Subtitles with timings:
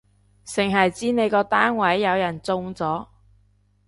[0.45, 3.05] 剩係知你個單位有人中咗